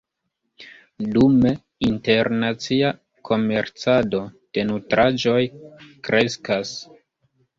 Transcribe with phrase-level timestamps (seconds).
[1.15, 1.51] Dume,
[1.87, 2.89] internacia
[3.29, 4.23] komercado
[4.59, 5.39] de nutraĵoj
[6.09, 6.73] kreskas.